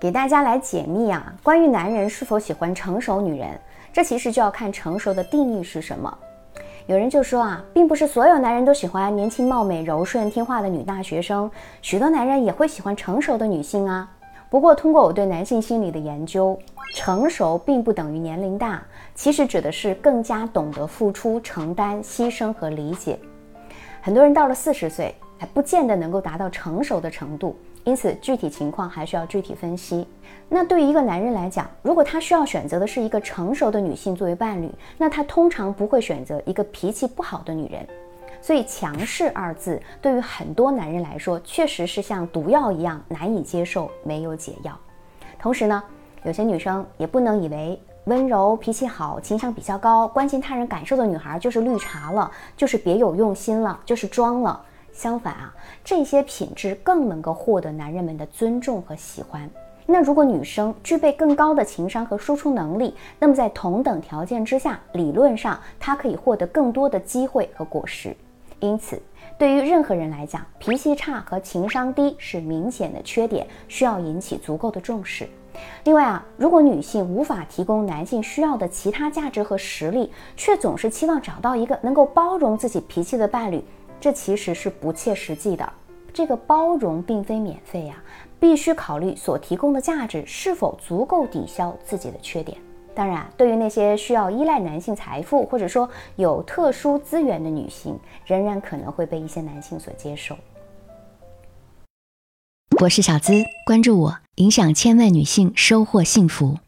[0.00, 3.58] 给大家来解密啊，关于男人是否喜欢成熟女人，
[3.92, 6.16] 这其实就要看成熟的定义是什么。
[6.86, 11.50] 有人就说啊，并不是所有男人都喜欢年轻貌美、柔顺听话的女大学生，
[11.82, 14.08] 许多男人也会喜欢成熟的女性啊。
[14.48, 16.56] 不过，通过我对男性心理的研究，
[16.94, 18.80] 成熟并不等于年龄大，
[19.16, 23.18] 其实指的是更加懂得付出、承担、牺牲和理解。
[24.00, 27.56] 很多人到了四十岁，还不见得能够达到成熟的程度。
[27.84, 30.06] 因此，具体情况还需要具体分析。
[30.50, 37.86] 那对于一个男人来讲，如果他需要选择的是一个成熟的女性作为伴侣，那他通常不会选择一个脾气不好的女人。
[38.42, 44.78] 所以，强势二字对于很多男人来说，确实是像毒药一样难以接受，没有解药。
[45.38, 45.82] 同时呢，
[46.24, 54.60] 有些女生也不能以为温柔、脾气好、情商比较高、关心他人感受的女孩就是绿茶了，就是别有用心了，就是装了。
[54.98, 59.48] 相反啊，这些品质更能够获得男人们的尊重和喜欢。
[59.86, 68.14] 那如果女生具备更高的情商和输出能力，那么在同等条件之下，理论上她可以获得更多的机会和果实。
[68.58, 69.00] 因此，
[69.38, 75.28] 对于任何人来讲，脾气差和情商低是明显的缺点，需要引起足够的重视。
[75.84, 83.62] 另外啊，如果女性无法提供男性需要的其他价值和实力，却总是期望找到一个能够包容自己脾气的伴侣。
[84.00, 85.72] 这其实是不切实际的。
[86.12, 88.02] 这个包容并非免费呀，
[88.40, 92.58] 必须考虑所提供的价值是否足够抵消自己的缺点。
[92.94, 100.36] 当然，对于那些需要依赖男性财富或者说有特殊资源的女性，仍然可能会被一些男性所接受。
[102.80, 106.58] 我是小资，关注我，影响千万女性，收获幸福。